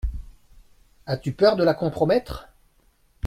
As-tu 1.05 1.31
peur 1.31 1.55
de 1.57 1.63
la 1.63 1.75
compromettre? 1.75 2.49